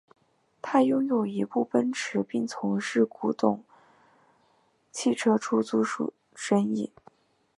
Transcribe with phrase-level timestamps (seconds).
[0.63, 3.63] 他拥有一部奔驰并从事古董
[4.91, 6.91] 汽车出租的生意。